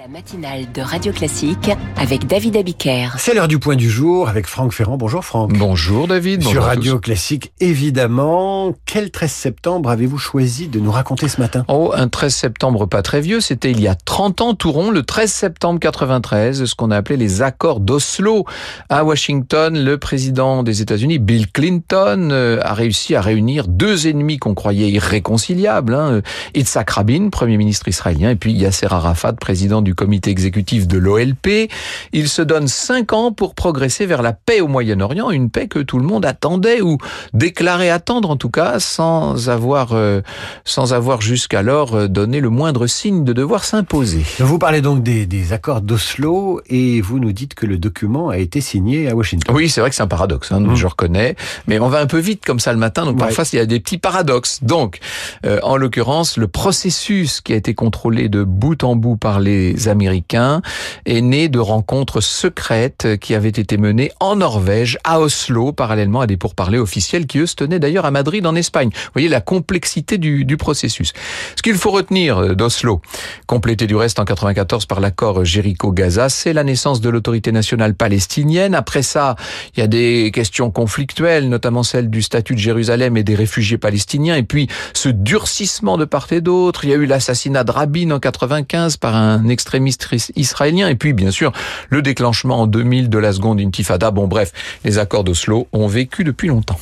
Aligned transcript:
La 0.00 0.08
matinale 0.08 0.72
de 0.72 0.80
Radio 0.80 1.12
Classique 1.12 1.70
avec 1.98 2.26
David 2.26 2.56
Abiker. 2.56 3.08
C'est 3.18 3.34
l'heure 3.34 3.48
du 3.48 3.58
point 3.58 3.76
du 3.76 3.90
jour 3.90 4.30
avec 4.30 4.46
Franck 4.46 4.72
Ferrand. 4.72 4.96
Bonjour 4.96 5.22
Franck. 5.22 5.52
Bonjour 5.52 6.08
David. 6.08 6.40
Sur 6.40 6.52
bonjour 6.52 6.64
Radio. 6.64 6.98
Classique, 6.98 7.52
évidemment. 7.60 8.72
Quel 8.86 9.10
13 9.10 9.30
septembre 9.30 9.90
avez-vous 9.90 10.16
choisi 10.16 10.68
de 10.68 10.80
nous 10.80 10.90
raconter 10.90 11.28
ce 11.28 11.38
matin? 11.38 11.66
Oh, 11.68 11.92
un 11.94 12.08
13 12.08 12.34
septembre 12.34 12.86
pas 12.86 13.02
très 13.02 13.20
vieux, 13.20 13.42
c'était 13.42 13.72
il 13.72 13.78
y 13.78 13.88
a 13.88 13.94
30 13.94 14.40
ans 14.40 14.54
tout 14.54 14.72
rond, 14.72 14.90
le 14.90 15.02
13 15.02 15.30
septembre 15.30 15.78
93, 15.80 16.64
ce 16.64 16.74
qu'on 16.74 16.90
a 16.90 16.96
appelé 16.96 17.18
les 17.18 17.42
accords 17.42 17.80
d'Oslo. 17.80 18.46
À 18.88 19.04
Washington, 19.04 19.78
le 19.78 19.98
président 19.98 20.62
des 20.62 20.80
États-Unis, 20.80 21.18
Bill 21.18 21.50
Clinton, 21.52 22.30
euh, 22.32 22.58
a 22.62 22.72
réussi 22.72 23.16
à 23.16 23.20
réunir 23.20 23.68
deux 23.68 24.06
ennemis 24.06 24.38
qu'on 24.38 24.54
croyait 24.54 24.88
irréconciliables, 24.88 25.94
hein, 25.94 26.22
Yitzhak 26.54 26.88
Rabin, 26.88 27.28
premier 27.28 27.58
ministre 27.58 27.86
israélien, 27.88 28.30
et 28.30 28.36
puis 28.36 28.52
Yasser 28.52 28.88
Arafat, 28.90 29.34
président 29.34 29.82
du 29.82 29.89
comité 29.94 30.30
exécutif 30.30 30.86
de 30.86 30.98
l'OLP. 30.98 31.70
Il 32.12 32.28
se 32.28 32.42
donne 32.42 32.68
cinq 32.68 33.12
ans 33.12 33.32
pour 33.32 33.54
progresser 33.54 34.06
vers 34.06 34.22
la 34.22 34.32
paix 34.32 34.60
au 34.60 34.68
Moyen-Orient, 34.68 35.30
une 35.30 35.50
paix 35.50 35.68
que 35.68 35.78
tout 35.78 35.98
le 35.98 36.04
monde 36.06 36.24
attendait 36.24 36.80
ou 36.80 36.98
déclarait 37.34 37.90
attendre 37.90 38.30
en 38.30 38.36
tout 38.36 38.50
cas, 38.50 38.80
sans 38.80 39.48
avoir, 39.48 39.92
euh, 39.92 40.20
sans 40.64 40.92
avoir 40.92 41.20
jusqu'alors 41.20 41.94
euh, 41.94 42.08
donné 42.08 42.40
le 42.40 42.50
moindre 42.50 42.86
signe 42.86 43.24
de 43.24 43.32
devoir 43.32 43.64
s'imposer. 43.64 44.22
Vous 44.38 44.58
parlez 44.58 44.80
donc 44.80 45.02
des, 45.02 45.26
des 45.26 45.52
accords 45.52 45.80
d'Oslo 45.80 46.60
et 46.68 47.00
vous 47.00 47.18
nous 47.18 47.32
dites 47.32 47.54
que 47.54 47.66
le 47.66 47.78
document 47.78 48.28
a 48.28 48.38
été 48.38 48.60
signé 48.60 49.08
à 49.08 49.14
Washington. 49.16 49.54
Oui, 49.54 49.68
c'est 49.68 49.80
vrai 49.80 49.90
que 49.90 49.96
c'est 49.96 50.02
un 50.02 50.06
paradoxe, 50.08 50.52
hein, 50.52 50.60
Mhm. 50.60 50.74
je 50.76 50.86
reconnais, 50.86 51.36
mais 51.66 51.78
on 51.78 51.88
va 51.88 52.00
un 52.00 52.06
peu 52.06 52.18
vite 52.18 52.44
comme 52.44 52.60
ça 52.60 52.72
le 52.72 52.78
matin, 52.78 53.04
donc 53.04 53.14
Ouais. 53.16 53.26
parfois 53.26 53.44
il 53.52 53.56
y 53.56 53.60
a 53.60 53.66
des 53.66 53.80
petits 53.80 53.98
paradoxes. 53.98 54.60
Donc, 54.62 54.98
euh, 55.46 55.58
en 55.62 55.76
l'occurrence, 55.76 56.36
le 56.36 56.48
processus 56.48 57.40
qui 57.40 57.52
a 57.52 57.56
été 57.56 57.74
contrôlé 57.74 58.28
de 58.28 58.44
bout 58.44 58.84
en 58.84 58.96
bout 58.96 59.16
par 59.16 59.40
les 59.40 59.69
Américains 59.86 60.62
est 61.06 61.20
né 61.20 61.48
de 61.48 61.58
rencontres 61.58 62.20
secrètes 62.20 63.08
qui 63.20 63.34
avaient 63.34 63.48
été 63.48 63.76
menées 63.76 64.12
en 64.20 64.36
Norvège, 64.36 64.98
à 65.04 65.20
Oslo, 65.20 65.72
parallèlement 65.72 66.20
à 66.20 66.26
des 66.26 66.36
pourparlers 66.36 66.78
officiels 66.78 67.26
qui 67.26 67.38
eux 67.38 67.46
se 67.46 67.54
tenaient 67.54 67.78
d'ailleurs 67.78 68.06
à 68.06 68.10
Madrid 68.10 68.46
en 68.46 68.54
Espagne. 68.54 68.90
Vous 68.92 69.12
voyez 69.14 69.28
la 69.28 69.40
complexité 69.40 70.18
du, 70.18 70.56
processus. 70.56 71.12
Ce 71.56 71.62
qu'il 71.62 71.76
faut 71.76 71.90
retenir 71.90 72.38
euh, 72.38 72.54
d'Oslo, 72.54 73.00
complété 73.46 73.86
du 73.86 73.96
reste 73.96 74.18
en 74.18 74.24
94 74.24 74.86
par 74.86 75.00
l'accord 75.00 75.44
Jéricho-Gaza, 75.44 76.28
c'est 76.28 76.52
la 76.52 76.64
naissance 76.64 77.00
de 77.00 77.08
l'autorité 77.08 77.52
nationale 77.52 77.94
palestinienne. 77.94 78.74
Après 78.74 79.02
ça, 79.02 79.36
il 79.74 79.80
y 79.80 79.82
a 79.82 79.86
des 79.86 80.30
questions 80.32 80.70
conflictuelles, 80.70 81.48
notamment 81.48 81.82
celle 81.82 82.10
du 82.10 82.22
statut 82.22 82.54
de 82.54 82.60
Jérusalem 82.60 83.16
et 83.16 83.22
des 83.22 83.34
réfugiés 83.34 83.78
palestiniens, 83.78 84.36
et 84.36 84.42
puis 84.42 84.68
ce 84.92 85.08
durcissement 85.08 85.96
de 85.96 86.04
part 86.04 86.26
et 86.30 86.40
d'autre. 86.40 86.84
Il 86.84 86.90
y 86.90 86.92
a 86.92 86.96
eu 86.96 87.06
l'assassinat 87.06 87.64
de 87.64 87.70
Rabin 87.70 88.10
en 88.10 88.18
95 88.18 88.96
par 88.96 89.16
un 89.16 89.48
extrémiste 89.60 90.08
is- 90.12 90.32
israélien, 90.36 90.88
et 90.88 90.94
puis 90.94 91.12
bien 91.12 91.30
sûr 91.30 91.52
le 91.90 92.00
déclenchement 92.00 92.60
en 92.62 92.66
2000 92.66 93.10
de 93.10 93.18
la 93.18 93.32
seconde 93.34 93.60
intifada. 93.60 94.10
Bon 94.10 94.26
bref, 94.26 94.52
les 94.84 94.96
accords 94.98 95.22
d'Oslo 95.24 95.68
ont 95.72 95.86
vécu 95.86 96.24
depuis 96.24 96.48
longtemps. 96.48 96.80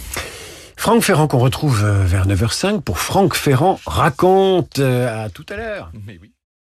Franck 0.76 1.02
Ferrand 1.02 1.26
qu'on 1.26 1.38
retrouve 1.38 1.82
euh, 1.84 2.04
vers 2.04 2.28
9h05 2.28 2.82
pour 2.82 3.00
Franck 3.00 3.34
Ferrand 3.34 3.80
raconte. 3.84 4.78
Euh, 4.78 5.24
À 5.24 5.28
tout 5.28 5.44
à 5.48 5.56
l'heure. 5.56 5.90
Mais 6.06 6.18
oui. 6.22 6.30